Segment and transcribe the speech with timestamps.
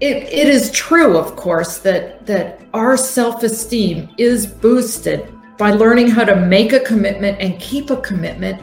[0.00, 6.24] it, it is true, of course, that that our self-esteem is boosted by learning how
[6.24, 8.60] to make a commitment and keep a commitment,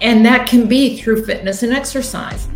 [0.00, 2.48] and that can be through fitness and exercise.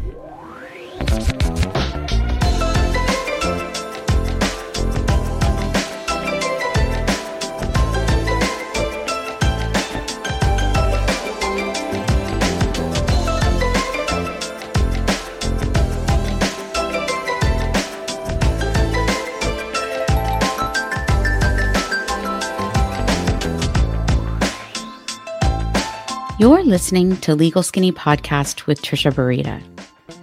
[26.40, 29.62] You're listening to Legal Skinny Podcast with Trisha Burita.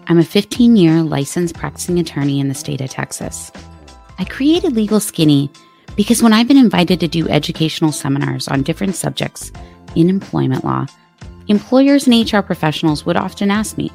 [0.07, 3.51] I'm a 15 year licensed practicing attorney in the state of Texas.
[4.17, 5.51] I created Legal Skinny
[5.95, 9.51] because when I've been invited to do educational seminars on different subjects
[9.95, 10.87] in employment law,
[11.49, 13.91] employers and HR professionals would often ask me,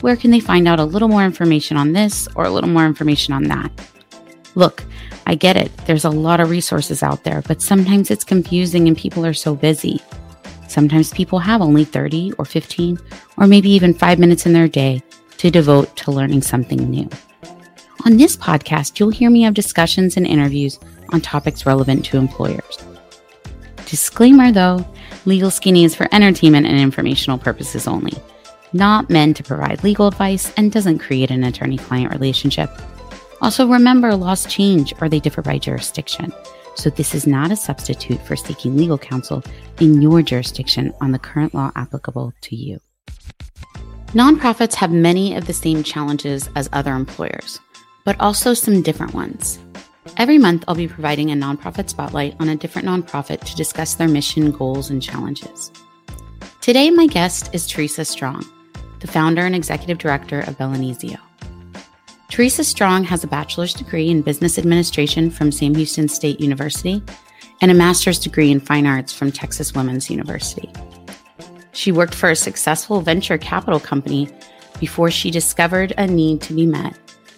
[0.00, 2.86] where can they find out a little more information on this or a little more
[2.86, 3.72] information on that?
[4.54, 4.84] Look,
[5.26, 5.76] I get it.
[5.88, 9.56] There's a lot of resources out there, but sometimes it's confusing and people are so
[9.56, 10.00] busy.
[10.74, 12.98] Sometimes people have only 30 or 15
[13.36, 15.00] or maybe even five minutes in their day
[15.36, 17.08] to devote to learning something new.
[18.04, 22.76] On this podcast, you'll hear me have discussions and interviews on topics relevant to employers.
[23.86, 24.84] Disclaimer though,
[25.26, 28.14] Legal Skinny is for entertainment and informational purposes only,
[28.72, 32.68] not meant to provide legal advice and doesn't create an attorney client relationship.
[33.40, 36.32] Also, remember laws change or they differ by jurisdiction.
[36.76, 39.42] So, this is not a substitute for seeking legal counsel
[39.80, 42.80] in your jurisdiction on the current law applicable to you.
[44.08, 47.58] Nonprofits have many of the same challenges as other employers,
[48.04, 49.58] but also some different ones.
[50.16, 54.06] Every month, I'll be providing a nonprofit spotlight on a different nonprofit to discuss their
[54.06, 55.72] mission, goals, and challenges.
[56.60, 58.44] Today, my guest is Teresa Strong,
[59.00, 61.18] the founder and executive director of Bella Inizio.
[62.28, 67.02] Teresa Strong has a bachelor's degree in business administration from Sam Houston State University
[67.60, 70.70] and a master's degree in fine arts from Texas Women's University.
[71.72, 74.28] She worked for a successful venture capital company
[74.80, 76.96] before she discovered a need to be met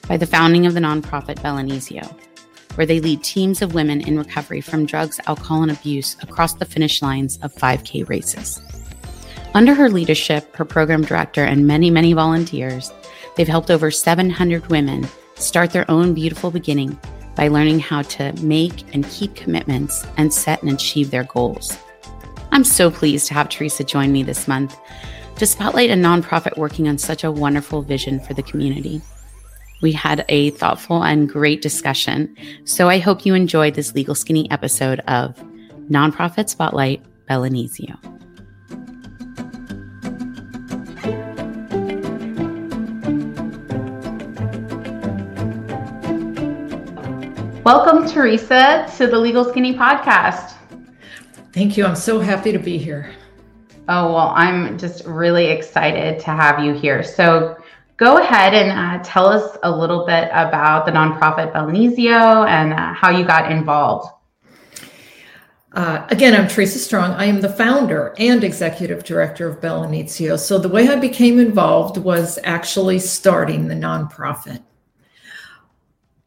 [0.08, 2.06] by the founding of the nonprofit Bella Inizio,
[2.76, 6.64] where they lead teams of women in recovery from drugs, alcohol, and abuse across the
[6.64, 8.60] finish lines of 5K races.
[9.54, 12.92] Under her leadership, her program director, and many, many volunteers,
[13.36, 16.98] They've helped over 700 women start their own beautiful beginning
[17.34, 21.76] by learning how to make and keep commitments and set and achieve their goals.
[22.50, 24.76] I'm so pleased to have Teresa join me this month
[25.36, 29.02] to spotlight a nonprofit working on such a wonderful vision for the community.
[29.82, 34.50] We had a thoughtful and great discussion, so I hope you enjoyed this Legal Skinny
[34.50, 35.36] episode of
[35.90, 38.15] Nonprofit Spotlight Bella Inizio.
[47.66, 50.54] Welcome, Teresa, to the Legal Skinny podcast.
[51.52, 51.84] Thank you.
[51.84, 53.12] I'm so happy to be here.
[53.88, 57.02] Oh, well, I'm just really excited to have you here.
[57.02, 57.56] So,
[57.96, 62.72] go ahead and uh, tell us a little bit about the nonprofit Bella Inizio and
[62.72, 64.12] uh, how you got involved.
[65.72, 67.14] Uh, again, I'm Teresa Strong.
[67.14, 70.38] I am the founder and executive director of Bella Inizio.
[70.38, 74.62] So, the way I became involved was actually starting the nonprofit.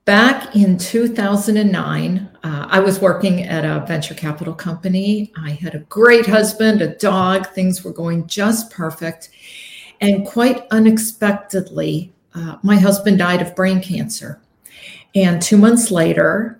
[0.09, 5.31] Back in 2009, uh, I was working at a venture capital company.
[5.37, 9.29] I had a great husband, a dog, things were going just perfect.
[10.01, 14.41] And quite unexpectedly, uh, my husband died of brain cancer.
[15.13, 16.59] And two months later,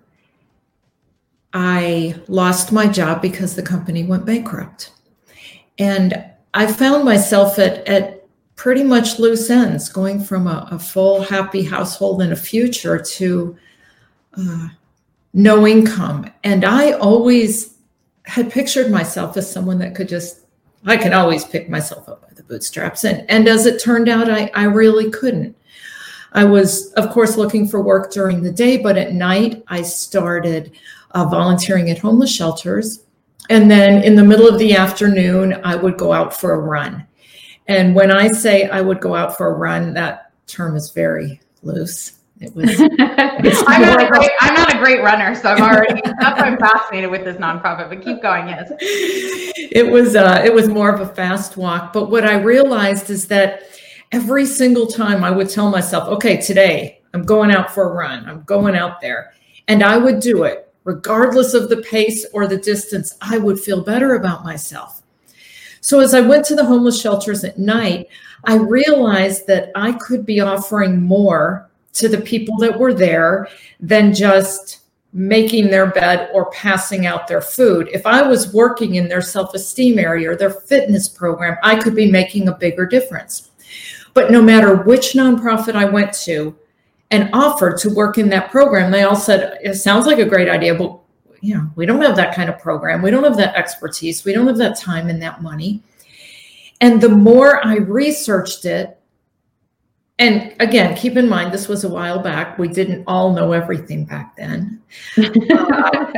[1.52, 4.92] I lost my job because the company went bankrupt.
[5.80, 6.24] And
[6.54, 8.19] I found myself at, at
[8.60, 13.58] pretty much loose ends, going from a, a full, happy household and a future to
[14.34, 14.68] uh,
[15.34, 16.30] no income.
[16.44, 17.78] And I always
[18.24, 20.42] had pictured myself as someone that could just,
[20.86, 23.06] I can always pick myself up by the bootstraps.
[23.06, 25.56] And, and as it turned out, I, I really couldn't.
[26.34, 30.74] I was, of course, looking for work during the day, but at night I started
[31.12, 33.06] uh, volunteering at homeless shelters.
[33.50, 37.06] And then in the middle of the afternoon, I would go out for a run.
[37.70, 41.40] And when I say I would go out for a run, that term is very
[41.62, 42.18] loose.
[42.40, 42.68] It was.
[42.82, 46.02] I'm, not a great, I'm not a great runner, so I'm already.
[46.20, 47.90] that's why I'm fascinated with this nonprofit.
[47.90, 48.48] But keep going.
[48.48, 48.72] Yes.
[48.80, 50.16] It was.
[50.16, 51.94] Uh, it was more of a fast walk.
[51.94, 53.64] But what I realized is that
[54.12, 58.26] every single time I would tell myself, "Okay, today I'm going out for a run.
[58.28, 59.34] I'm going out there,"
[59.68, 63.16] and I would do it regardless of the pace or the distance.
[63.22, 64.99] I would feel better about myself.
[65.82, 68.08] So as I went to the homeless shelters at night,
[68.46, 73.48] I realized that I could be offering more to the people that were there
[73.80, 74.80] than just
[75.12, 77.90] making their bed or passing out their food.
[77.92, 81.96] If I was working in their self esteem area or their fitness program, I could
[81.96, 83.52] be making a bigger difference.
[84.14, 86.56] But no matter which nonprofit I went to
[87.12, 90.50] and offered to work in that program, they all said, It sounds like a great
[90.50, 91.00] idea, but
[91.42, 93.02] you know, we don't have that kind of program.
[93.02, 94.26] We don't have that expertise.
[94.26, 95.82] We don't have that time and that money.
[96.82, 99.00] And the more I researched it,
[100.18, 102.58] and again, keep in mind, this was a while back.
[102.58, 104.82] We didn't all know everything back then.
[105.18, 105.24] uh,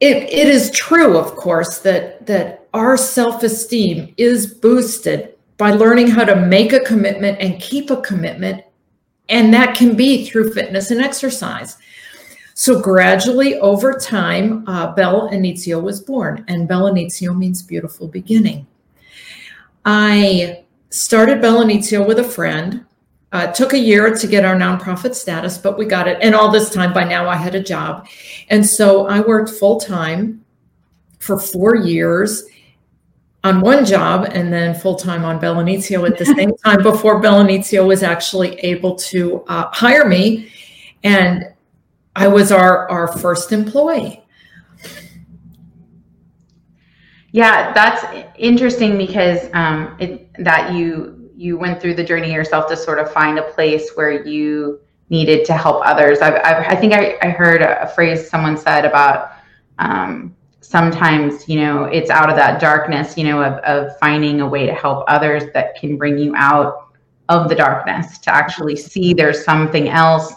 [0.00, 6.08] it, it is true, of course, that, that our self esteem is boosted by learning
[6.08, 8.62] how to make a commitment and keep a commitment.
[9.28, 11.76] And that can be through fitness and exercise.
[12.54, 18.64] So gradually over time, uh, Bella Inizio was born, and Bella Inizio means beautiful beginning.
[19.84, 22.84] I started Bella Inizio with a friend.
[23.32, 26.16] Uh, took a year to get our nonprofit status, but we got it.
[26.22, 28.06] And all this time, by now, I had a job.
[28.48, 30.44] And so I worked full time
[31.18, 32.44] for four years
[33.42, 37.18] on one job and then full time on Bella Inizio at the same time before
[37.18, 40.52] Bella Inizio was actually able to uh, hire me.
[41.02, 41.53] And
[42.16, 44.24] I was our, our first employee.
[47.32, 48.04] Yeah, that's
[48.38, 53.12] interesting because um, it, that you you went through the journey yourself to sort of
[53.12, 54.80] find a place where you
[55.10, 56.20] needed to help others.
[56.20, 59.32] I've, I've, i think I, I, heard a, phrase someone said about
[59.80, 64.48] um, sometimes you know it's out of that darkness, you know, of, of finding a
[64.48, 66.92] way to help others that can bring you out
[67.28, 70.34] of the darkness to actually see there's something else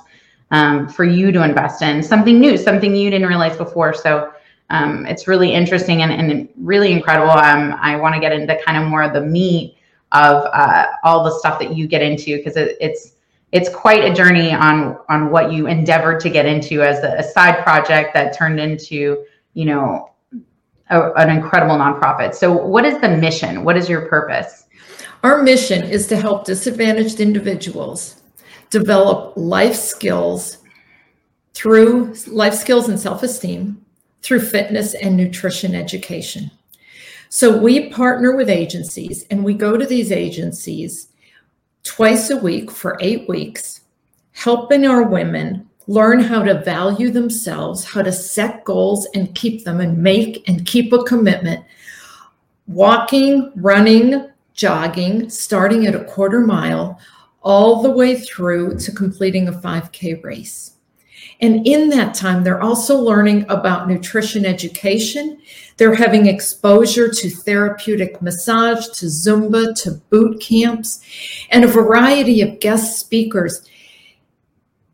[0.51, 3.93] um, for you to invest in, something new, something you didn't realize before.
[3.93, 4.33] So
[4.69, 7.31] um, it's really interesting and, and really incredible.
[7.31, 9.77] Um, I want to get into kind of more of the meat
[10.11, 13.13] of uh, all the stuff that you get into because it, it's
[13.53, 17.23] it's quite a journey on on what you endeavored to get into as a, a
[17.23, 19.23] side project that turned into
[19.53, 20.11] you know
[20.89, 22.35] a, an incredible nonprofit.
[22.35, 23.63] So, what is the mission?
[23.63, 24.65] What is your purpose?
[25.23, 28.21] Our mission is to help disadvantaged individuals
[28.69, 30.57] develop life skills
[31.53, 33.83] through life skills and self esteem
[34.21, 36.51] through fitness and nutrition education.
[37.29, 41.09] So we partner with agencies and we go to these agencies
[41.83, 43.81] twice a week for eight weeks,
[44.33, 49.79] helping our women learn how to value themselves, how to set goals and keep them,
[49.79, 51.63] and make and keep a commitment.
[52.67, 56.99] Walking, running, jogging, starting at a quarter mile,
[57.47, 60.73] all the way through to completing a 5K race.
[61.39, 65.39] And in that time, they're also learning about nutrition education.
[65.77, 70.99] They're having exposure to therapeutic massage, to Zumba, to boot camps,
[71.49, 73.65] and a variety of guest speakers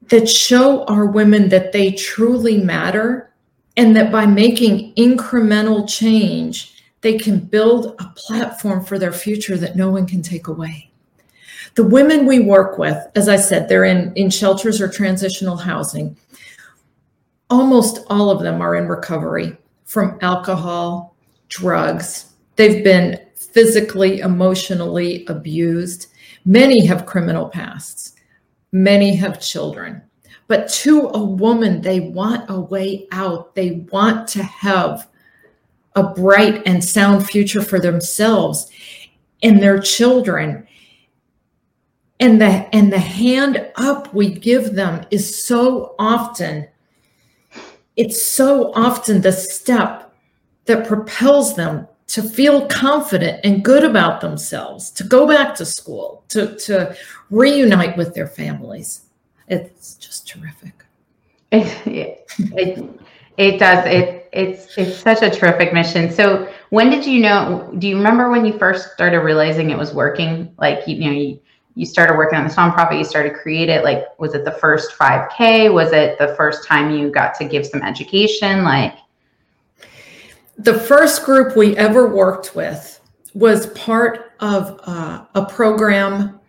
[0.10, 3.34] that show our women that they truly matter
[3.78, 9.76] and that by making incremental change, they can build a platform for their future that
[9.76, 10.93] no one can take away.
[11.75, 16.16] The women we work with, as I said, they're in, in shelters or transitional housing
[17.54, 19.56] almost all of them are in recovery
[19.86, 21.16] from alcohol,
[21.50, 22.34] drugs.
[22.56, 26.08] They've been physically, emotionally abused.
[26.46, 28.14] Many have criminal pasts,
[28.72, 30.02] many have children.
[30.48, 33.53] But to a woman, they want a way out.
[33.53, 35.08] They want to have
[35.96, 38.70] a bright and sound future for themselves
[39.44, 40.68] and their children.
[42.24, 46.70] And the, and the hand up we give them is so often
[47.96, 50.13] it's so often the step
[50.65, 56.24] that propels them to feel confident and good about themselves, to go back to school,
[56.30, 56.96] to, to
[57.30, 59.01] reunite with their families.
[59.48, 60.86] It's just terrific.
[61.51, 63.00] It, it,
[63.38, 63.86] it does.
[63.86, 66.12] It, it's, it's such a terrific mission.
[66.12, 69.94] So when did you know, do you remember when you first started realizing it was
[69.94, 70.53] working?
[70.58, 71.39] Like, you, you know, you,
[71.75, 73.84] you started working on this nonprofit, you started create it.
[73.84, 75.74] Like, was it the first 5K?
[75.74, 78.63] Was it the first time you got to give some education?
[78.63, 78.96] Like,
[80.58, 83.00] the first group we ever worked with
[83.34, 86.39] was part of uh, a program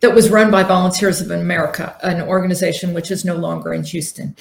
[0.00, 4.36] that was run by Volunteers of America, an organization which is no longer in Houston.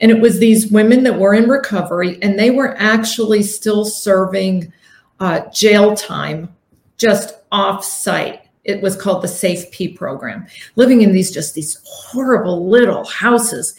[0.00, 4.72] And it was these women that were in recovery, and they were actually still serving
[5.18, 6.54] uh, jail time
[6.98, 12.68] just off site it was called the SAFP program, living in these just these horrible
[12.68, 13.74] little houses.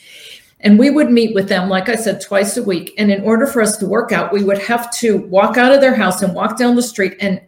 [0.59, 2.93] And we would meet with them, like I said, twice a week.
[2.97, 5.81] And in order for us to work out, we would have to walk out of
[5.81, 7.41] their house and walk down the street and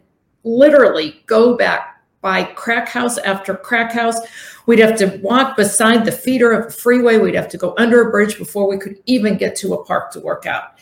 [0.44, 4.20] literally go back by crack house after crack house
[4.66, 7.18] We'd have to walk beside the feeder of a freeway.
[7.18, 10.10] We'd have to go under a bridge before we could even get to a park
[10.12, 10.74] to work out.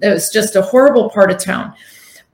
[0.00, 1.74] It was just a horrible part of town.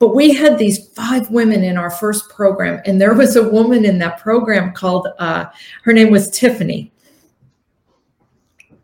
[0.03, 3.85] But we had these five women in our first program, and there was a woman
[3.85, 5.45] in that program called, uh,
[5.85, 6.91] her name was Tiffany.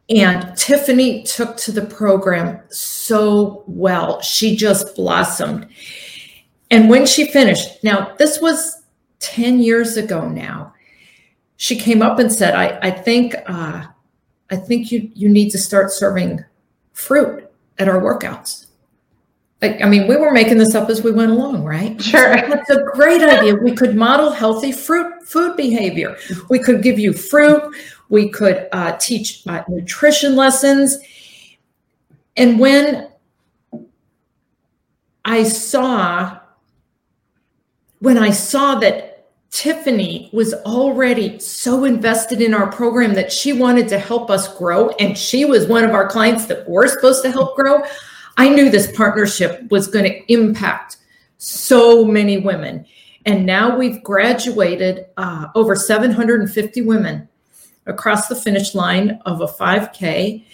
[0.09, 4.21] And Tiffany took to the program so well.
[4.21, 5.67] She just blossomed.
[6.71, 8.85] And when she finished, now this was
[9.19, 10.73] 10 years ago now,
[11.57, 13.87] she came up and said, I, I think uh,
[14.51, 16.45] I think you you need to start serving
[16.93, 18.68] fruit at our workouts.
[19.61, 22.01] Like, I mean, we were making this up as we went along, right?
[22.09, 22.37] Sure.
[22.37, 23.55] That's a great idea.
[23.57, 26.17] We could model healthy fruit food behavior.
[26.49, 27.75] We could give you fruit.
[28.09, 30.97] We could uh, teach uh, nutrition lessons.
[32.37, 33.09] And when
[35.25, 36.39] I saw,
[37.99, 39.09] when I saw that
[39.51, 44.91] Tiffany was already so invested in our program that she wanted to help us grow,
[45.01, 47.83] and she was one of our clients that we're supposed to help grow.
[48.39, 50.99] I knew this partnership was going to impact
[51.39, 52.87] so many women.
[53.27, 57.29] And now we've graduated uh, over 750 women
[57.87, 60.45] across the finish line of a 5K.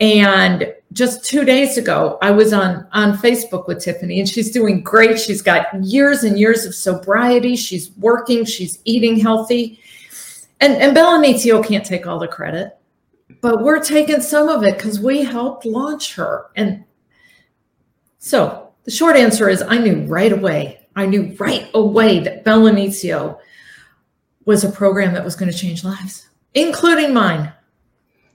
[0.00, 4.82] And just two days ago, I was on, on Facebook with Tiffany, and she's doing
[4.82, 5.20] great.
[5.20, 7.56] She's got years and years of sobriety.
[7.56, 9.80] She's working, she's eating healthy.
[10.60, 12.78] And, and Bella Inizio can't take all the credit,
[13.42, 16.46] but we're taking some of it because we helped launch her.
[16.56, 16.84] And
[18.18, 22.70] so the short answer is I knew right away, I knew right away that Bella
[22.70, 23.38] Inizio
[24.44, 27.52] was a program that was going to change lives, including mine.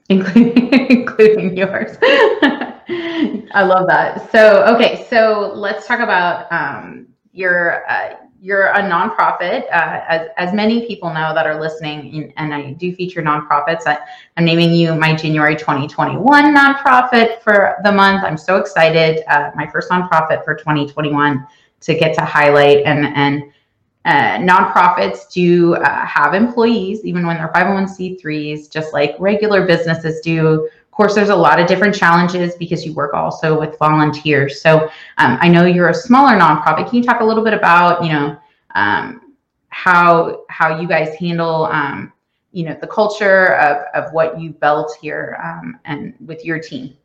[0.08, 1.96] Including, including yours.
[2.02, 4.30] I love that.
[4.30, 10.52] So, okay, so let's talk about um, your uh, you're a nonprofit, uh, as, as
[10.52, 13.86] many people know that are listening, and I do feature nonprofits.
[13.86, 13.96] I,
[14.36, 18.22] am naming you my January 2021 nonprofit for the month.
[18.22, 19.24] I'm so excited.
[19.32, 21.46] Uh, my first nonprofit for 2021
[21.80, 23.44] to get to highlight and and
[24.04, 30.68] uh, nonprofits do uh, have employees, even when they're 501c3s, just like regular businesses do.
[30.94, 34.62] Course, there's a lot of different challenges because you work also with volunteers.
[34.62, 36.88] So um, I know you're a smaller nonprofit.
[36.88, 38.36] Can you talk a little bit about, you know,
[38.76, 39.34] um,
[39.70, 42.12] how how you guys handle, um,
[42.52, 46.96] you know, the culture of of what you built here um, and with your team?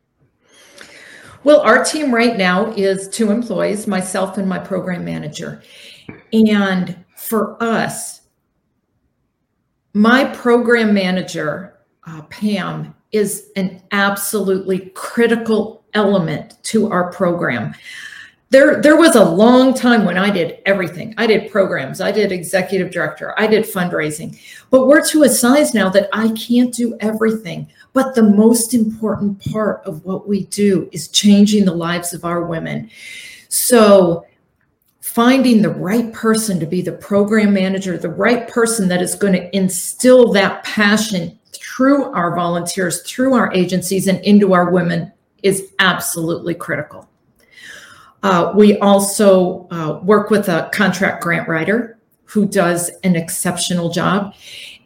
[1.44, 5.64] Well, our team right now is two employees, myself and my program manager.
[6.32, 8.22] And for us,
[9.94, 17.74] my program manager, uh, Pam, is an absolutely critical element to our program.
[18.52, 21.14] There, there was a long time when I did everything.
[21.18, 24.40] I did programs, I did executive director, I did fundraising.
[24.72, 27.68] But we're to a size now that I can't do everything.
[27.94, 32.44] But the most important part of what we do is changing the lives of our
[32.44, 32.90] women.
[33.50, 34.26] So
[35.02, 39.34] finding the right person to be the program manager, the right person that is going
[39.34, 41.39] to instill that passion
[41.80, 45.10] through our volunteers, through our agencies, and into our women
[45.44, 47.08] is absolutely critical.
[48.22, 54.34] Uh, we also uh, work with a contract grant writer who does an exceptional job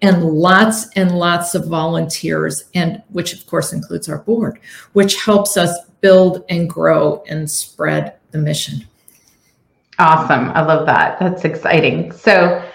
[0.04, 4.60] and lots and lots of volunteers and which of course includes our board
[4.92, 8.86] which helps us build and grow and spread the mission
[10.00, 10.50] Awesome.
[10.50, 11.20] I love that.
[11.20, 12.12] That's exciting.
[12.12, 12.68] So,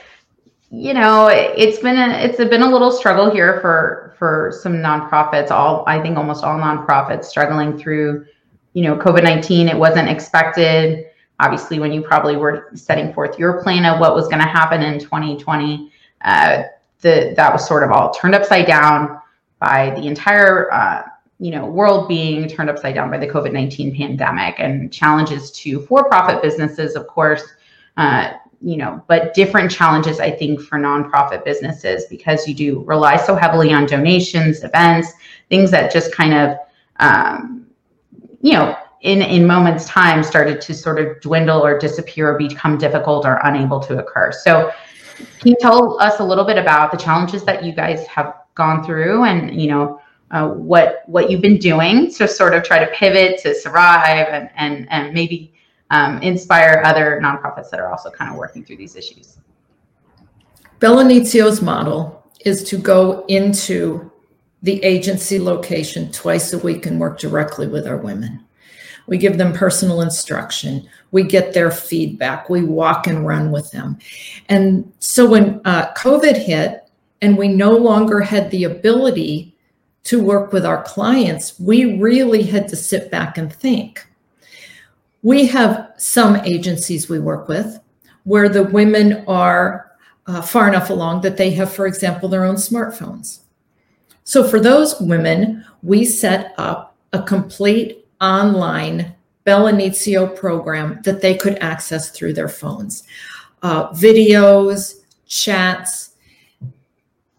[0.70, 5.50] you know, it's been a it's been a little struggle here for for some nonprofits.
[5.50, 8.26] All I think almost all nonprofits struggling through,
[8.74, 9.68] you know, COVID nineteen.
[9.68, 11.06] It wasn't expected.
[11.40, 14.82] Obviously, when you probably were setting forth your plan of what was going to happen
[14.82, 15.90] in 2020,
[16.22, 16.64] uh,
[17.00, 19.20] the that was sort of all turned upside down
[19.60, 21.02] by the entire uh,
[21.38, 26.42] you know world being turned upside down by the covid-19 pandemic and challenges to for-profit
[26.42, 27.44] businesses of course
[27.96, 33.16] uh, you know but different challenges i think for nonprofit businesses because you do rely
[33.16, 35.12] so heavily on donations events
[35.48, 36.56] things that just kind of
[36.98, 37.66] um,
[38.40, 42.76] you know in in moments time started to sort of dwindle or disappear or become
[42.78, 44.32] difficult or unable to occur.
[44.32, 44.72] So
[45.38, 48.84] can you tell us a little bit about the challenges that you guys have gone
[48.84, 50.00] through and you know
[50.30, 54.50] uh, what what you've been doing to sort of try to pivot to survive and
[54.56, 55.52] and and maybe
[55.90, 59.38] um, inspire other nonprofits that are also kind of working through these issues.
[60.80, 64.10] Bella Inizio's model is to go into
[64.62, 68.44] the agency location twice a week and work directly with our women.
[69.06, 70.88] We give them personal instruction.
[71.12, 72.50] We get their feedback.
[72.50, 73.98] We walk and run with them.
[74.48, 76.84] And so when uh, COVID hit,
[77.20, 79.56] and we no longer had the ability
[80.04, 84.06] to work with our clients, we really had to sit back and think.
[85.28, 87.80] We have some agencies we work with
[88.24, 89.92] where the women are
[90.26, 93.40] uh, far enough along that they have, for example, their own smartphones.
[94.24, 101.34] So for those women, we set up a complete online Bella Inizio program that they
[101.34, 103.02] could access through their phones.
[103.62, 106.12] Uh, videos, chats,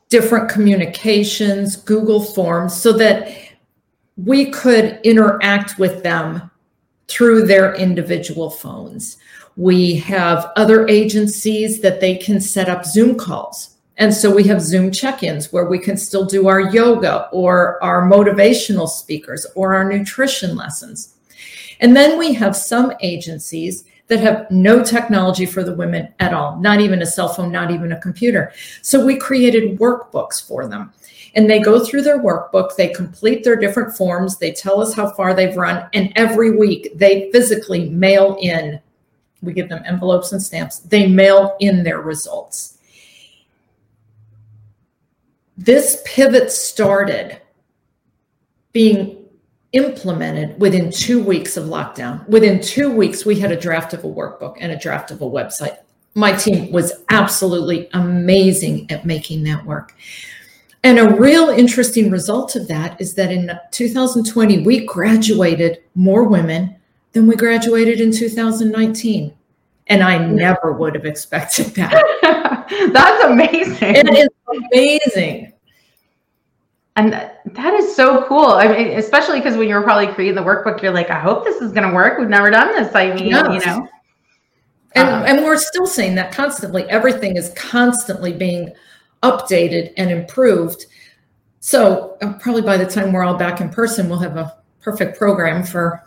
[0.10, 3.36] different communications, Google Forms, so that
[4.16, 6.49] we could interact with them
[7.10, 9.18] through their individual phones.
[9.58, 13.76] We have other agencies that they can set up Zoom calls.
[13.98, 17.84] And so we have Zoom check ins where we can still do our yoga or
[17.84, 21.16] our motivational speakers or our nutrition lessons.
[21.82, 26.58] And then we have some agencies that have no technology for the women at all,
[26.60, 28.54] not even a cell phone, not even a computer.
[28.82, 30.94] So we created workbooks for them.
[31.36, 35.12] And they go through their workbook, they complete their different forms, they tell us how
[35.12, 38.80] far they've run, and every week they physically mail in.
[39.42, 40.80] We give them envelopes and stamps.
[40.80, 42.78] They mail in their results.
[45.58, 47.42] This pivot started
[48.72, 49.26] being
[49.74, 52.28] implemented within two weeks of lockdown.
[52.28, 55.30] Within two weeks, we had a draft of a workbook and a draft of a
[55.30, 55.78] website.
[56.16, 59.94] My team was absolutely amazing at making that work.
[60.84, 66.76] And a real interesting result of that is that in 2020, we graduated more women
[67.12, 69.34] than we graduated in 2019.
[69.88, 71.92] And I never would have expected that.
[72.94, 73.96] That's amazing.
[73.96, 74.30] It is
[75.12, 75.54] amazing.
[76.96, 78.46] And that is so cool.
[78.46, 81.62] I mean, especially because when you're probably creating the workbook, you're like, I hope this
[81.62, 82.20] is going to work.
[82.20, 82.94] We've never done this.
[82.94, 83.66] I mean, yes.
[83.66, 83.88] you know.
[84.96, 86.84] And, um, and we're still saying that constantly.
[86.84, 88.72] Everything is constantly being
[89.24, 90.86] updated and improved.
[91.60, 95.18] So uh, probably by the time we're all back in person, we'll have a perfect
[95.18, 96.04] program for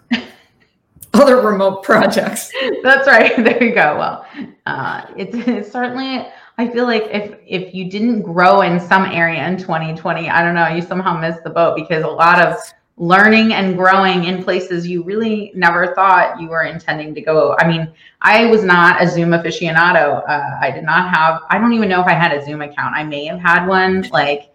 [1.14, 2.50] other remote projects.
[2.82, 3.32] That's right.
[3.44, 3.98] There you go.
[3.98, 4.26] Well,
[4.66, 6.26] uh, it's, it's certainly
[6.58, 10.54] I feel like if if you didn't grow in some area in 2020, I don't
[10.54, 12.56] know, you somehow missed the boat because a lot of
[12.96, 17.56] learning and growing in places you really never thought you were intending to go.
[17.58, 20.22] I mean, I was not a Zoom aficionado.
[20.28, 21.42] Uh, I did not have.
[21.50, 22.94] I don't even know if I had a Zoom account.
[22.94, 24.48] I may have had one, like.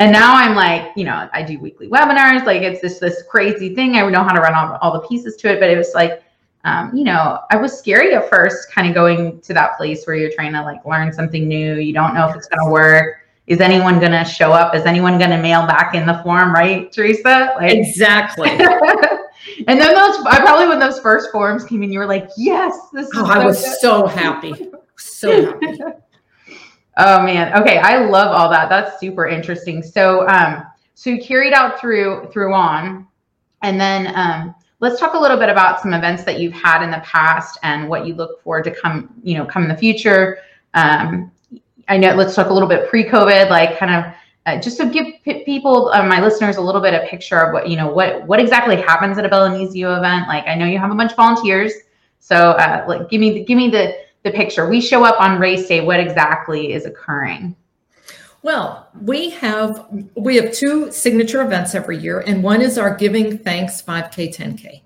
[0.00, 2.46] And now I'm like, you know, I do weekly webinars.
[2.46, 3.96] Like it's just this crazy thing.
[3.96, 6.22] I know how to run all, all the pieces to it, but it was like
[6.64, 10.16] um, you know, I was scary at first, kind of going to that place where
[10.16, 11.76] you're trying to like learn something new.
[11.76, 13.27] You don't know if it's going to work.
[13.48, 14.74] Is anyone going to show up?
[14.74, 16.52] Is anyone going to mail back in the form?
[16.52, 17.54] Right, Teresa?
[17.56, 18.50] Like, exactly.
[18.50, 22.78] and then those, I probably when those first forms came in, you were like, yes,
[22.92, 23.08] this.
[23.14, 23.78] Oh, I was good.
[23.80, 25.78] so happy, so happy.
[26.98, 27.58] oh man.
[27.62, 28.68] Okay, I love all that.
[28.68, 29.82] That's super interesting.
[29.82, 33.06] So, um, so you carried out through through on,
[33.62, 36.90] and then um let's talk a little bit about some events that you've had in
[36.90, 40.38] the past and what you look forward to come, you know, come in the future.
[40.74, 41.32] Um,
[41.88, 42.14] I know.
[42.14, 44.12] Let's talk a little bit pre-COVID, like kind of
[44.46, 47.52] uh, just to give p- people, uh, my listeners, a little bit of picture of
[47.52, 50.26] what you know, what what exactly happens at a Bella Inizio event.
[50.28, 51.72] Like I know you have a bunch of volunteers,
[52.18, 54.68] so uh, like give me the, give me the the picture.
[54.68, 55.80] We show up on race day.
[55.80, 57.56] What exactly is occurring?
[58.42, 63.36] Well, we have we have two signature events every year, and one is our Giving
[63.38, 64.80] Thanks 5K 10K.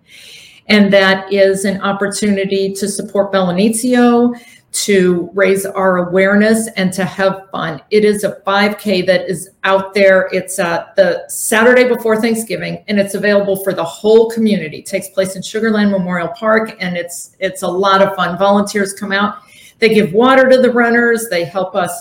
[0.68, 4.34] And that is an opportunity to support Bella Inizio,
[4.72, 7.80] to raise our awareness, and to have fun.
[7.90, 10.28] It is a 5K that is out there.
[10.32, 14.78] It's uh, the Saturday before Thanksgiving, and it's available for the whole community.
[14.78, 18.38] It takes place in Sugar Land Memorial Park, and it's it's a lot of fun.
[18.38, 19.38] Volunteers come out,
[19.78, 21.92] they give water to the runners, they help us.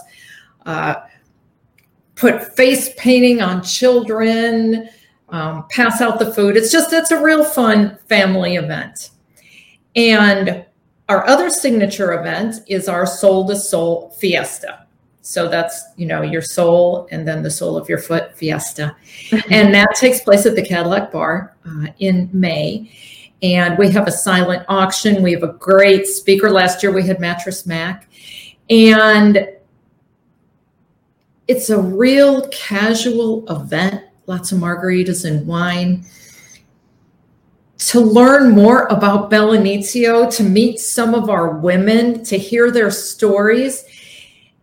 [0.65, 0.95] Uh,
[2.21, 4.87] put face painting on children,
[5.29, 6.55] um, pass out the food.
[6.55, 9.09] It's just, it's a real fun family event.
[9.95, 10.63] And
[11.11, 14.87] our other signature event is our Soul to Soul Fiesta.
[15.19, 18.95] So that's, you know, your soul and then the sole of your foot fiesta.
[19.51, 22.89] and that takes place at the Cadillac Bar uh, in May.
[23.43, 25.21] And we have a silent auction.
[25.21, 26.49] We have a great speaker.
[26.49, 28.07] Last year we had Mattress Mac.
[28.69, 29.49] And
[31.49, 36.05] it's a real casual event, lots of margaritas and wine.
[37.87, 42.91] To learn more about Bella Inizio, to meet some of our women, to hear their
[42.91, 43.83] stories,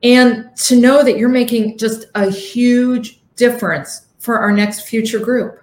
[0.02, 5.62] and to know that you're making just a huge difference for our next future group.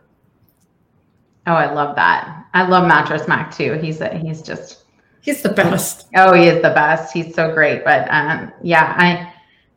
[1.48, 2.46] Oh, I love that.
[2.54, 3.74] I love Mattress Mac too.
[3.74, 4.84] He's a, he's just
[5.22, 6.08] he's the best.
[6.15, 7.13] Oh, he is the best.
[7.13, 7.86] He's so great.
[7.86, 9.34] But um, yeah, I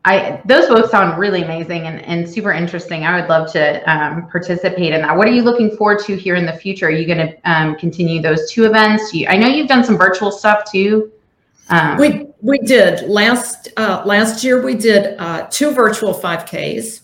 [0.09, 3.05] I those both sound really amazing and, and super interesting.
[3.05, 5.15] I would love to um, participate in that.
[5.15, 6.87] What are you looking forward to here in the future?
[6.87, 9.13] Are you going to um, continue those two events?
[9.13, 11.11] You, I know you've done some virtual stuff too.
[11.69, 14.63] Um, we we did last uh, last year.
[14.63, 17.01] We did uh, two virtual 5Ks.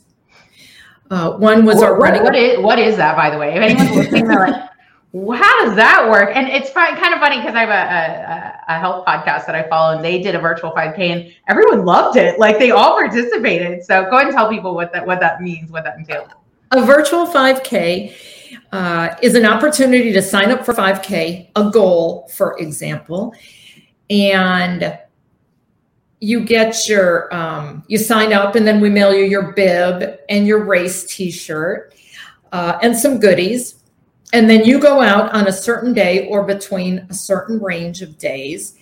[1.12, 2.24] Uh, one was what, our running.
[2.24, 3.56] What is what is that, by the way?
[3.56, 4.70] If anyone's listening, they're like,
[5.16, 6.32] how does that work?
[6.36, 9.64] And it's kind of funny because I have a, a, a, health podcast that I
[9.70, 12.38] follow, and they did a virtual 5K, and everyone loved it.
[12.38, 13.86] Like they all participated.
[13.86, 16.30] So go ahead and tell people what that what that means, what that entails.
[16.72, 18.14] A virtual 5K
[18.74, 23.34] uh, is an opportunity to sign up for 5K, a goal, for example,
[24.10, 25.00] and
[26.20, 30.46] you get your um, you sign up, and then we mail you your bib and
[30.46, 31.94] your race T-shirt
[32.52, 33.76] uh, and some goodies
[34.36, 38.18] and then you go out on a certain day or between a certain range of
[38.18, 38.76] days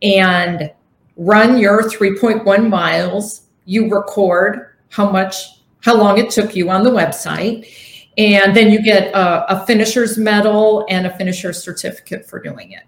[0.00, 0.72] and
[1.18, 3.42] run your 3.1 miles.
[3.66, 7.68] You record how much, how long it took you on the website.
[8.16, 12.84] And then you get a, a finisher's medal and a finisher's certificate for doing it.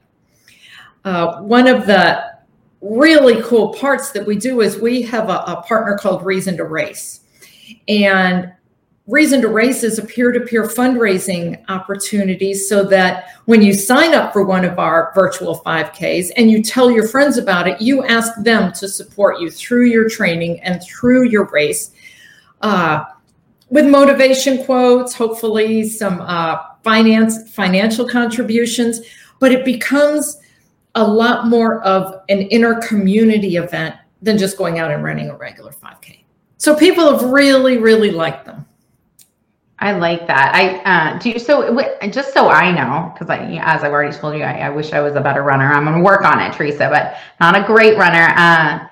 [1.05, 2.33] Uh, one of the
[2.81, 6.65] really cool parts that we do is we have a, a partner called Reason to
[6.65, 7.21] Race.
[7.89, 8.55] And
[9.07, 14.15] Reason to Race is a peer to peer fundraising opportunity so that when you sign
[14.15, 18.05] up for one of our virtual 5Ks and you tell your friends about it, you
[18.05, 21.93] ask them to support you through your training and through your race
[22.63, 23.05] uh,
[23.71, 29.03] with motivation quotes, hopefully some uh, finance financial contributions,
[29.39, 30.41] but it becomes
[30.97, 35.37] a lot more of an inner community event than just going out and running a
[35.37, 36.25] regular 5K.
[36.59, 38.66] So people have really, really liked them.
[39.79, 40.55] I like that.
[40.55, 41.39] I uh, do.
[41.39, 44.93] So just so I know, because I, as I've already told you, I, I, wish
[44.93, 45.71] I was a better runner.
[45.71, 48.33] I'm going to work on it, Teresa, but not a great runner.
[48.37, 48.87] Uh,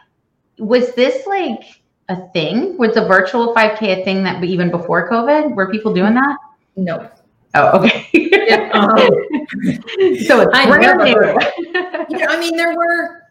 [0.58, 2.76] was this like a thing?
[2.76, 5.54] Was the virtual 5K a thing that even before COVID?
[5.54, 6.36] Were people doing that?
[6.76, 7.10] No.
[7.54, 8.06] Oh, okay.
[8.12, 8.96] yeah, um,
[10.26, 12.18] so it's I brand new.
[12.18, 13.22] yeah, I mean, there were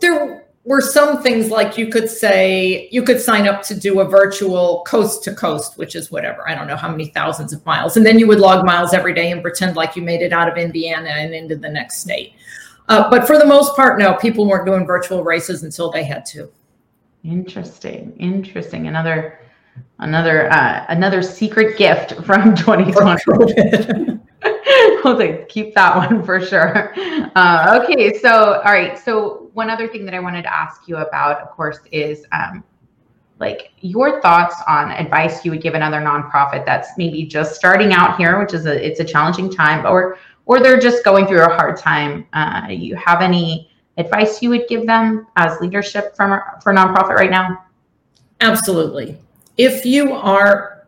[0.00, 4.04] there were some things like you could say you could sign up to do a
[4.04, 7.96] virtual coast to coast, which is whatever, I don't know how many thousands of miles.
[7.96, 10.46] And then you would log miles every day and pretend like you made it out
[10.46, 12.34] of Indiana and into the next state.
[12.90, 16.26] Uh, but for the most part, no, people weren't doing virtual races until they had
[16.26, 16.50] to.
[17.24, 18.14] Interesting.
[18.18, 18.88] Interesting.
[18.88, 19.40] Another
[20.00, 24.20] another uh, another secret gift from 2020.
[25.04, 26.92] we'll keep that one for sure.
[27.36, 28.98] Uh, okay, so all right.
[28.98, 32.62] So one other thing that I wanted to ask you about, of course, is um,
[33.40, 38.16] like your thoughts on advice you would give another nonprofit that's maybe just starting out
[38.16, 41.54] here, which is a it's a challenging time, or or they're just going through a
[41.54, 42.26] hard time.
[42.32, 47.30] Uh, you have any advice you would give them as leadership from for nonprofit right
[47.30, 47.64] now?
[48.40, 49.18] Absolutely.
[49.56, 50.86] If you are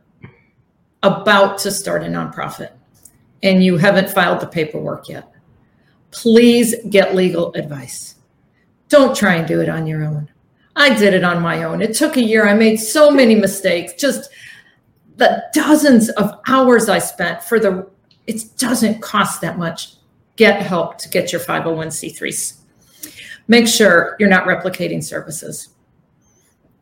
[1.02, 2.70] about to start a nonprofit,
[3.42, 5.32] and you haven't filed the paperwork yet,
[6.10, 8.16] please get legal advice.
[8.88, 10.28] Don't try and do it on your own.
[10.76, 11.82] I did it on my own.
[11.82, 12.48] It took a year.
[12.48, 14.30] I made so many mistakes, just
[15.16, 17.88] the dozens of hours I spent for the,
[18.26, 19.94] it doesn't cost that much.
[20.36, 22.60] Get help to get your 501c3s.
[23.46, 25.68] Make sure you're not replicating services.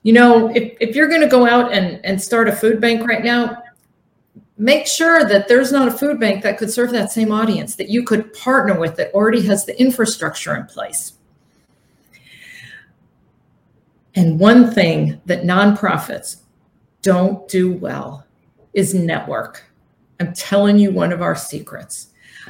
[0.02, 3.06] You know, if, if you're going to go out and, and start a food bank
[3.06, 3.62] right now,
[4.58, 7.88] make sure that there's not a food bank that could serve that same audience that
[7.88, 11.14] you could partner with that already has the infrastructure in place.
[14.16, 16.38] And one thing that nonprofits
[17.02, 18.26] don't do well
[18.74, 19.64] is network.
[20.18, 22.08] I'm telling you one of our secrets.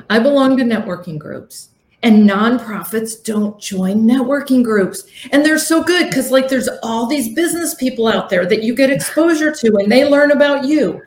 [0.09, 1.69] I belong to networking groups
[2.03, 7.35] and nonprofits don't join networking groups and they're so good because like there's all these
[7.35, 11.03] business people out there that you get exposure to and they learn about you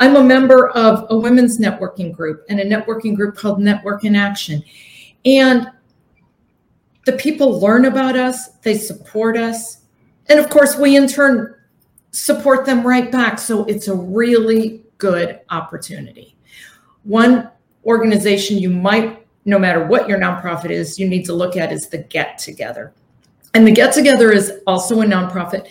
[0.00, 4.14] I'm a member of a women's networking group and a networking group called Network in
[4.14, 4.62] Action.
[5.24, 5.68] And
[7.04, 9.78] the people learn about us, they support us.
[10.28, 11.54] And of course, we in turn
[12.10, 13.38] support them right back.
[13.38, 16.36] So it's a really good opportunity.
[17.04, 17.50] One
[17.84, 21.88] organization you might, no matter what your nonprofit is, you need to look at is
[21.88, 22.92] the Get Together.
[23.54, 25.70] And the Get Together is also a nonprofit,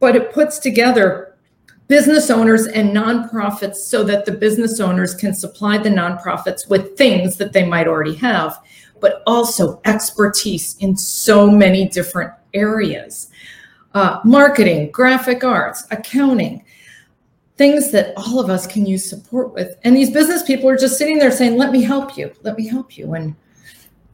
[0.00, 1.23] but it puts together
[1.88, 7.36] business owners and nonprofits so that the business owners can supply the nonprofits with things
[7.36, 8.58] that they might already have,
[9.00, 13.28] but also expertise in so many different areas
[13.94, 16.64] uh, marketing, graphic arts, accounting,
[17.56, 19.78] things that all of us can use support with.
[19.84, 22.66] And these business people are just sitting there saying, Let me help you, let me
[22.66, 23.14] help you.
[23.14, 23.36] And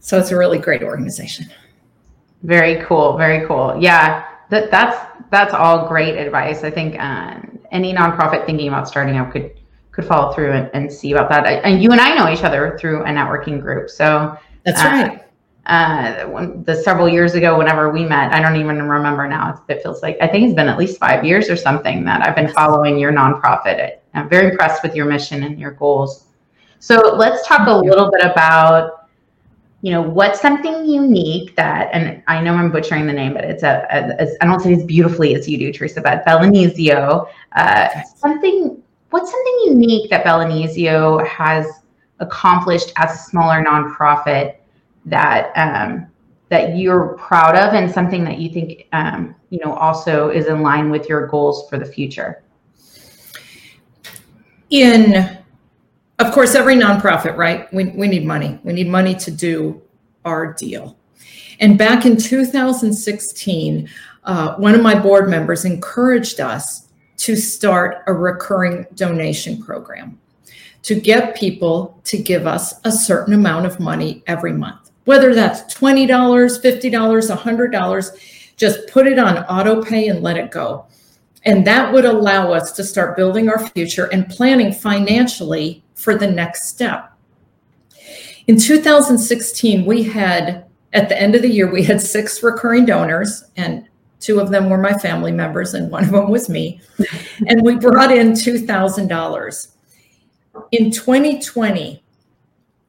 [0.00, 1.46] so it's a really great organization.
[2.42, 3.16] Very cool.
[3.16, 3.74] Very cool.
[3.80, 4.98] Yeah that that's
[5.30, 6.64] that's all great advice.
[6.64, 9.52] I think uh, any nonprofit thinking about starting up could
[9.92, 11.46] could follow through and, and see about that.
[11.64, 15.24] And you and I know each other through a networking group, so that's uh, right.
[15.66, 19.62] Uh, when, the several years ago, whenever we met, I don't even remember now.
[19.68, 22.34] It feels like I think it's been at least five years or something that I've
[22.34, 23.98] been following your nonprofit.
[24.14, 26.26] I'm very impressed with your mission and your goals.
[26.80, 28.99] So let's talk a little bit about,
[29.82, 33.62] you know, what's something unique that, and I know I'm butchering the name, but it's
[33.62, 37.28] a, a, a I don't say as beautifully as you do, Teresa, but Bella Inizio,
[37.52, 41.66] uh, something, what's something unique that Bella Inizio has
[42.18, 44.56] accomplished as a smaller nonprofit
[45.06, 46.06] that um,
[46.50, 50.60] that you're proud of and something that you think um, you know also is in
[50.62, 52.42] line with your goals for the future?
[54.68, 55.39] In
[56.20, 57.72] of course every nonprofit right?
[57.72, 58.58] We, we need money.
[58.62, 59.82] We need money to do
[60.24, 60.96] our deal.
[61.60, 63.88] And back in 2016
[64.24, 70.18] uh, one of my board members encouraged us to start a recurring donation program
[70.82, 74.90] to get people to give us a certain amount of money every month.
[75.04, 80.86] Whether that's $20, $50, $100, just put it on auto pay and let it go.
[81.44, 86.26] And that would allow us to start building our future and planning financially for the
[86.26, 87.12] next step.
[88.46, 93.44] In 2016, we had, at the end of the year, we had six recurring donors,
[93.56, 93.86] and
[94.18, 96.80] two of them were my family members, and one of them was me.
[97.46, 99.68] and we brought in $2,000.
[100.72, 102.02] In 2020,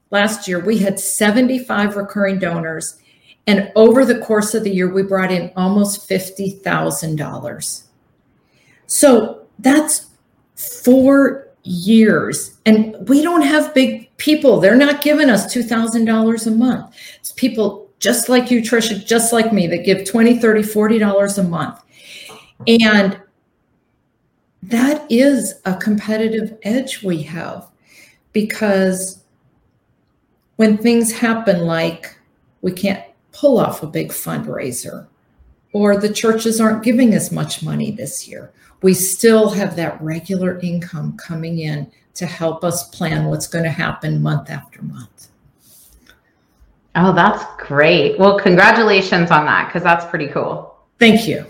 [0.10, 2.98] last year, we had 75 recurring donors.
[3.46, 7.84] And over the course of the year, we brought in almost $50,000.
[8.86, 10.08] So that's
[10.56, 12.58] four years.
[12.66, 14.60] And we don't have big people.
[14.60, 16.96] They're not giving us $2,000 a month.
[17.20, 21.44] It's people just like you, Trisha, just like me, that give $20, $30, $40 a
[21.44, 21.80] month.
[22.68, 23.20] And
[24.64, 27.68] that is a competitive edge we have
[28.34, 29.24] because
[30.58, 32.16] when things happen like
[32.62, 35.08] we can't pull off a big fundraiser
[35.74, 40.60] or the churches aren't giving as much money this year, we still have that regular
[40.60, 45.30] income coming in to help us plan what's going to happen month after month.
[46.96, 48.20] Oh, that's great.
[48.20, 50.76] Well, congratulations on that because that's pretty cool.
[51.00, 51.46] Thank you.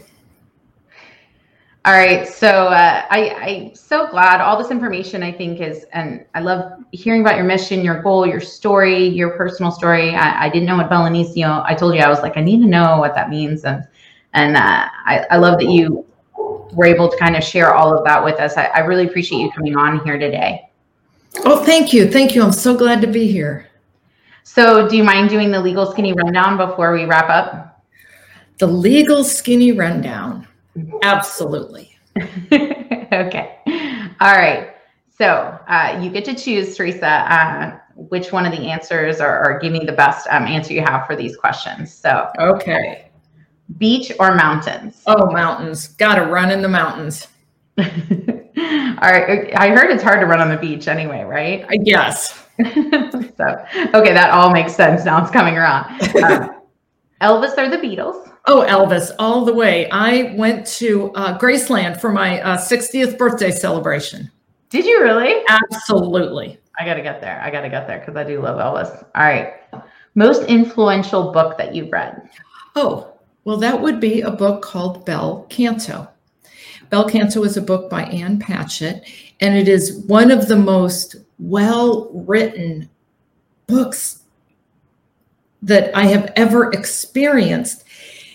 [1.83, 2.27] All right.
[2.27, 6.83] So uh, I, I'm so glad all this information I think is, and I love
[6.91, 10.13] hearing about your mission, your goal, your story, your personal story.
[10.13, 12.59] I, I didn't know what Bella Inizio, I told you, I was like, I need
[12.59, 13.65] to know what that means.
[13.65, 13.83] And,
[14.33, 16.05] and uh, I, I love that you
[16.73, 18.57] were able to kind of share all of that with us.
[18.57, 20.69] I, I really appreciate you coming on here today.
[21.45, 22.09] Oh, thank you.
[22.09, 22.43] Thank you.
[22.43, 23.69] I'm so glad to be here.
[24.43, 27.83] So do you mind doing the legal skinny rundown before we wrap up?
[28.57, 30.47] The legal skinny rundown.
[31.03, 31.97] Absolutely.
[32.51, 33.57] okay.
[34.19, 34.75] All right.
[35.17, 39.59] So uh, you get to choose, Teresa, uh, which one of the answers or, or
[39.59, 41.93] give me the best um, answer you have for these questions.
[41.93, 43.10] So, okay.
[43.77, 45.01] Beach or mountains?
[45.05, 45.89] Oh, mountains.
[45.89, 47.27] Got to run in the mountains.
[47.77, 49.51] All right.
[49.55, 51.65] I heard it's hard to run on the beach anyway, right?
[51.83, 52.45] Yes.
[52.59, 55.05] so, okay, that all makes sense.
[55.05, 55.85] Now it's coming around.
[56.15, 56.49] Uh,
[57.21, 58.31] Elvis or the Beatles?
[58.47, 59.89] Oh, Elvis, all the way.
[59.91, 64.29] I went to uh, Graceland for my uh, 60th birthday celebration.
[64.69, 65.43] Did you really?
[65.47, 66.59] Absolutely.
[66.79, 67.41] I got to get there.
[67.41, 69.03] I got to get there because I do love Elvis.
[69.15, 69.53] All right.
[70.15, 72.29] Most influential book that you've read?
[72.75, 73.10] Oh,
[73.43, 76.07] well, that would be a book called Bel Canto.
[76.89, 79.03] Bel Canto is a book by Ann Patchett,
[79.39, 82.89] and it is one of the most well written
[83.67, 84.23] books
[85.61, 87.85] that I have ever experienced.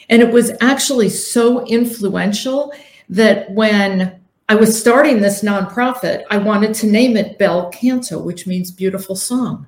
[0.09, 2.73] And it was actually so influential
[3.09, 8.47] that when I was starting this nonprofit, I wanted to name it Bel Canto, which
[8.47, 9.67] means beautiful song.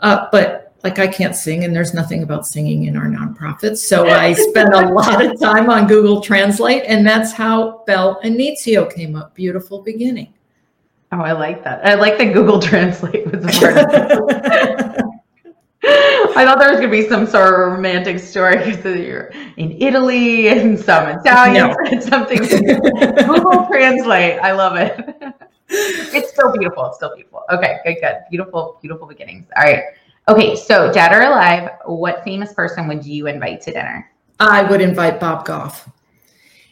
[0.00, 3.76] Uh, but like I can't sing, and there's nothing about singing in our nonprofit.
[3.76, 8.92] So I spent a lot of time on Google Translate, and that's how Bel Inizio
[8.92, 9.34] came up.
[9.34, 10.34] Beautiful beginning.
[11.12, 11.86] Oh, I like that.
[11.86, 15.02] I like that Google Translate was part of it.
[16.34, 20.48] I thought there was gonna be some sort of romantic story because you're in Italy
[20.48, 21.76] and some Italian no.
[21.90, 22.38] and something.
[22.38, 24.38] Google Translate.
[24.40, 24.96] I love it.
[25.68, 26.86] It's so beautiful.
[26.86, 27.42] It's so beautiful.
[27.50, 28.16] Okay, good, good.
[28.30, 29.46] Beautiful, beautiful beginnings.
[29.56, 29.82] All right.
[30.28, 34.10] Okay, so dead or alive, what famous person would you invite to dinner?
[34.38, 35.88] I would invite Bob Goff.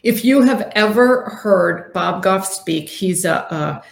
[0.03, 3.83] If you have ever heard Bob Goff speak, he's a, a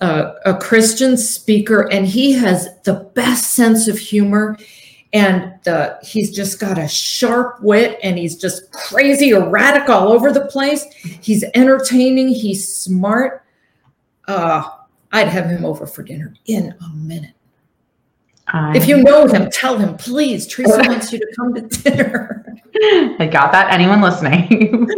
[0.00, 4.56] a, a, Christian speaker, and he has the best sense of humor.
[5.12, 10.32] and the he's just got a sharp wit and he's just crazy erratic all over
[10.32, 10.84] the place
[11.20, 13.44] he's entertaining he's smart
[14.28, 14.62] uh
[15.10, 17.34] i'd have him over for dinner in a minute
[18.52, 20.46] If you know him tell him please.
[20.46, 22.44] Teresa wants you to come to dinner.
[23.18, 23.72] I got that.
[23.72, 24.48] Anyone listening?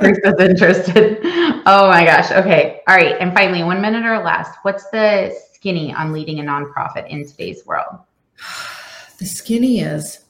[0.00, 1.18] Teresa's interested.
[1.66, 2.30] Oh my gosh.
[2.30, 2.80] Okay.
[2.86, 3.16] All right.
[3.20, 7.64] And finally one minute or less what's the skinny on leading a nonprofit in today's
[7.66, 7.98] world?
[9.16, 10.24] The skinny is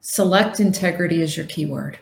[0.00, 2.00] select integrity as your keyword.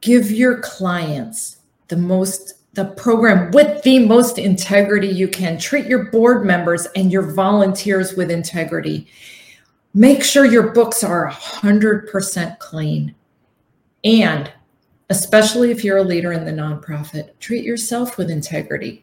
[0.00, 5.58] Give your clients the most the program with the most integrity you can.
[5.58, 9.08] Treat your board members and your volunteers with integrity.
[9.94, 13.14] Make sure your books are 100% clean.
[14.04, 14.52] And
[15.10, 19.02] especially if you're a leader in the nonprofit, treat yourself with integrity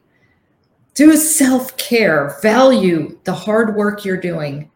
[0.94, 4.70] do self care, value the hard work you're doing,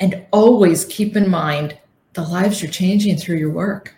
[0.00, 1.78] and always keep in mind
[2.14, 3.94] the lives you're changing through your work.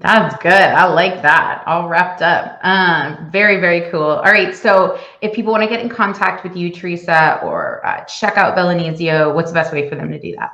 [0.00, 0.52] That's good.
[0.52, 1.62] I like that.
[1.66, 2.58] All wrapped up.
[2.62, 4.02] Um, very, very cool.
[4.02, 4.56] All right.
[4.56, 8.56] So, if people want to get in contact with you, Teresa, or uh, check out
[8.56, 10.52] Bella Inizio, what's the best way for them to do that?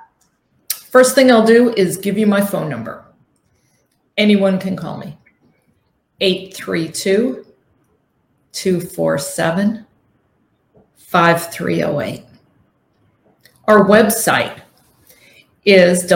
[0.75, 3.05] First thing I'll do is give you my phone number.
[4.17, 5.17] Anyone can call me.
[6.21, 7.47] 832
[8.53, 9.87] 247
[10.97, 12.25] 5308.
[13.69, 14.61] Our website
[15.65, 16.07] is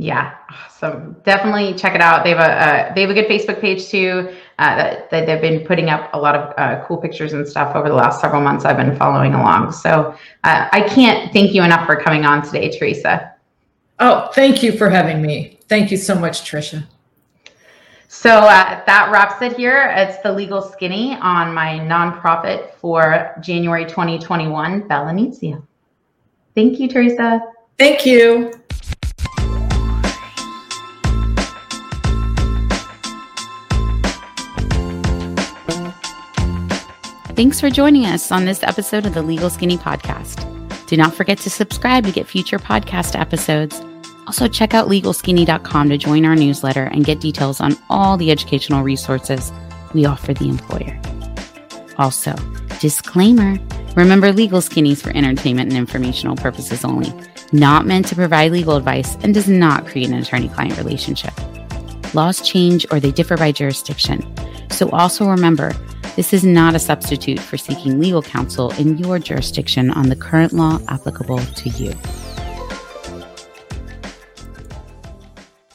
[0.00, 1.14] Yeah, awesome.
[1.24, 2.24] Definitely check it out.
[2.24, 4.34] They have a uh, they have a good Facebook page too.
[4.58, 7.76] Uh, that, that, they've been putting up a lot of uh, cool pictures and stuff
[7.76, 8.64] over the last several months.
[8.64, 9.72] I've been following along.
[9.72, 13.34] So uh, I can't thank you enough for coming on today, Teresa.
[13.98, 15.58] Oh, thank you for having me.
[15.68, 16.86] Thank you so much, Trisha.
[18.08, 19.92] So uh, that wraps it here.
[19.94, 25.62] It's the Legal Skinny on my nonprofit for January 2021, Bella Inizio.
[26.54, 27.42] Thank you, Teresa.
[27.78, 28.59] Thank you.
[37.40, 40.44] Thanks for joining us on this episode of the Legal Skinny Podcast.
[40.86, 43.80] Do not forget to subscribe to get future podcast episodes.
[44.26, 48.82] Also, check out legalskinny.com to join our newsletter and get details on all the educational
[48.82, 49.52] resources
[49.94, 51.00] we offer the employer.
[51.96, 52.34] Also,
[52.78, 53.58] disclaimer
[53.96, 57.10] remember, Legal Skinny for entertainment and informational purposes only
[57.52, 61.32] not meant to provide legal advice, and does not create an attorney client relationship.
[62.12, 64.30] Laws change or they differ by jurisdiction.
[64.68, 65.72] So also remember,
[66.20, 70.52] this is not a substitute for seeking legal counsel in your jurisdiction on the current
[70.52, 71.94] law applicable to you.